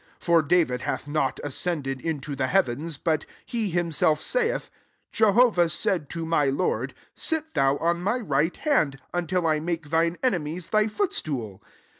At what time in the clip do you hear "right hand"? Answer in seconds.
8.17-8.93